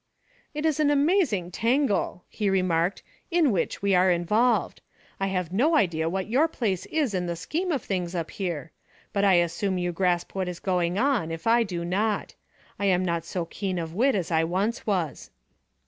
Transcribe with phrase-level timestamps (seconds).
[0.55, 4.81] "It is an amazing tangle," he remarked, "in which we are involved.
[5.19, 8.71] I have no idea what your place is in the scheme of things up here.
[9.13, 12.33] But I assume you grasp what is going on, if I do not.
[12.79, 15.29] I am not so keen of wit as I once was."